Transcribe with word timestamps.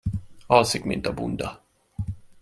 Alszik, 0.47 0.83
mint 0.83 1.07
a 1.07 1.13
bunda. 1.13 1.63